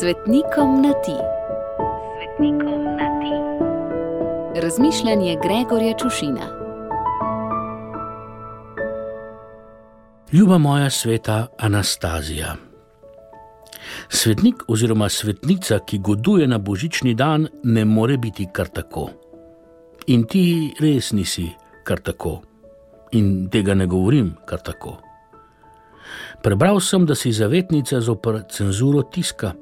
[0.00, 1.16] Svetnikom na ti.
[2.16, 3.34] Svetnikom na ti.
[4.60, 6.46] Razmišljanje Gregorja Čušina.
[10.32, 12.56] Ljuba moja sveta Anastazija.
[14.08, 19.10] Svetnik oziroma svetnica, ki goduje na božični dan, ne more biti kar tako.
[20.06, 21.48] In ti res nisi
[21.84, 22.42] kar tako.
[23.12, 24.98] In tega ne govorim kar tako.
[26.42, 29.52] Prebral sem, da si zavetnica zopr cenzuro tiska.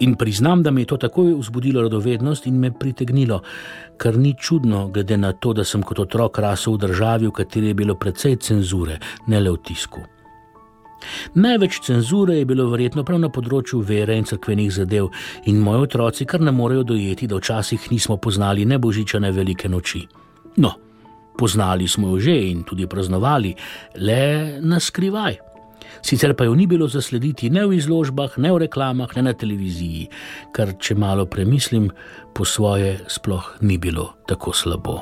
[0.00, 3.40] In priznam, da mi je to takoj vzbudilo radovednost in me pritegnilo,
[3.96, 7.72] kar ni čudno, glede na to, da sem kot otrok rasel v državi, v kateri
[7.72, 10.04] je bilo precej cenzure, ne le v tisku.
[11.34, 15.10] Največ cenzure je bilo verjetno prav na področju vere in crkvenih zadev,
[15.46, 20.04] in moji otroci kar ne morejo dojeti, da včasih nismo poznali ne božičane velike noči.
[20.56, 20.74] No,
[21.38, 23.54] poznali smo jo že in tudi praznovali,
[23.98, 25.47] le na skrivaj
[26.02, 30.08] sicer pa jo ni bilo zaslediti ne v izložbah, ne v reklamah, ne na televiziji,
[30.52, 31.90] kar če malo premislim,
[32.34, 34.98] po svoje sploh ni bilo tako slabo.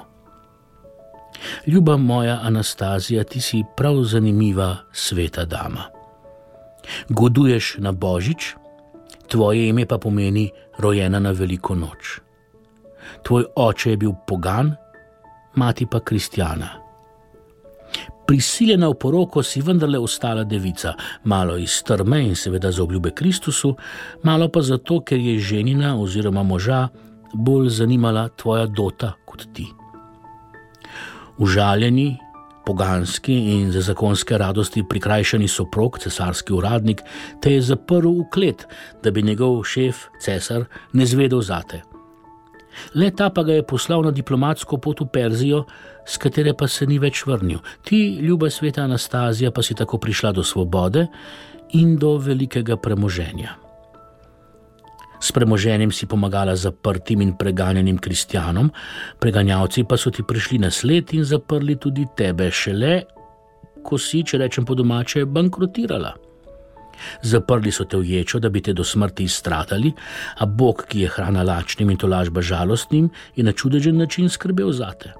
[1.66, 5.91] Ljuba moja Anastazija, ti si prav zanimiva sveta dama.
[7.08, 8.55] Goduješ na božič,
[9.28, 12.20] tvoje ime pa pomeni rojena na veliko noč.
[13.22, 14.72] Tvoj oče je bil pogan,
[15.55, 16.85] mati pa kristjana
[18.27, 23.77] prisiljena v poroko, si vendarle ostala devica, malo iz strme in seveda za obljube Kristusu,
[24.22, 26.88] malo pa zato, ker je ženina oziroma moža
[27.34, 29.66] bolj zanimala tvoja dota kot ti.
[31.38, 32.16] Užaljeni,
[32.66, 37.02] poganski in za zakonske radosti prikrajšani soprog, cesarski uradnik,
[37.42, 38.66] te je zaprl v klet,
[39.02, 41.82] da bi njegov šef, cesar, ne zvedel zate.
[42.94, 45.64] Le ta pa ga je poslal na diplomatsko pot v Perzijo,
[46.06, 47.60] z katere pa se ni več vrnil.
[47.82, 51.06] Ti, ljuba sveta Anastazija, pa si tako prišla do svobode
[51.74, 53.56] in do velikega premoženja.
[55.20, 58.69] S premoženjem si pomagala zaprtim in preganjenim kristjanom,
[59.19, 63.16] preganjavci pa so ti prišli na sled in zaprli tudi tebe, šele
[63.87, 66.14] ko si, če rečem po domače, bankrotirala.
[67.22, 69.92] Zaprli so te v ječo, da bi te do smrti izstradali,
[70.38, 74.92] a Bog, ki je hrana lačnim in tolažba žalostnim, je na čudežen način skrbel za
[74.92, 75.14] te.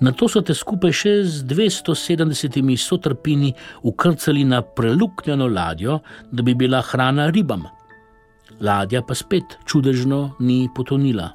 [0.00, 6.00] Na to so te skupaj še z 270 sotrpini ukrcali na preluknjeno ladjo,
[6.30, 7.66] da bi bila hrana ribam.
[8.60, 11.30] Ladja pa spet čudežno ni potonila.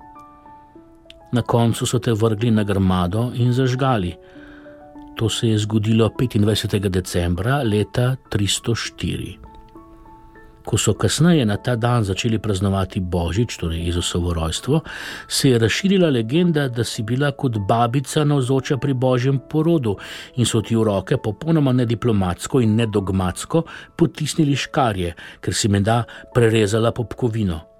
[1.34, 4.14] Na koncu so te vrgli na grmado in zažgali.
[5.16, 6.90] To se je zgodilo 25.
[6.90, 9.38] decembra leta 304.
[10.66, 14.82] Ko so kasneje na ta dan začeli praznovati Božič, torej Jezusovo rojstvo,
[15.28, 19.96] se je razširila legenda, da si bila kot babica navzoča pri Božjem porodu
[20.36, 23.64] in so ti v roke popolnoma nediplomatsko in nedogmatsko
[23.96, 27.75] potisnili škarje, ker si menda prerezala popkovino.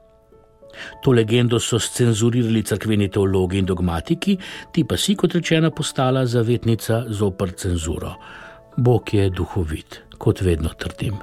[1.04, 4.38] To legendo so scenzurirali crkveni teologi in dogmatiki,
[4.72, 8.16] ti pa si, kot rečeno, postala zavetnica zopr cenzuro.
[8.78, 11.16] Bog je duhovit, kot vedno trdim.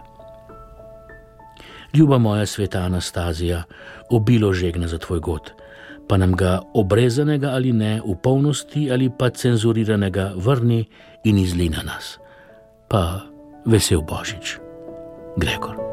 [1.94, 3.62] Ljuba moja sveta Anastazija,
[4.10, 5.52] obilo žegna za tvoj god,
[6.08, 10.84] pa nam ga obrezanega ali ne, v polnosti ali pa cenzuriranega, vrni
[11.24, 12.18] in izli na nas.
[12.88, 13.20] Pa
[13.66, 14.58] vesel Božič,
[15.36, 15.91] Gregor.